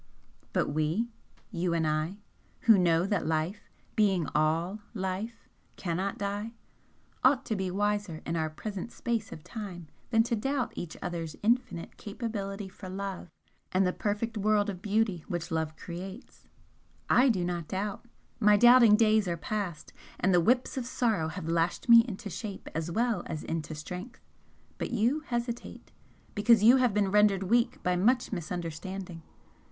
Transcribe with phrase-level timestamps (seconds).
[0.51, 1.09] But we
[1.51, 2.17] you and I
[2.61, 6.53] who know that life, being ALL Life, CANNOT die,
[7.23, 11.35] ought to be wiser in our present space of time than to doubt each other's
[11.43, 13.29] infinite capability for love
[13.71, 16.47] and the perfect world of beauty which love creates.
[17.07, 18.03] I do not doubt
[18.39, 22.69] my doubting days are past, and the whips of sorrow have lashed me into shape
[22.73, 24.19] as well as into strength,
[24.79, 25.91] but YOU hesitate,
[26.33, 29.21] because you have been rendered weak by much misunderstanding.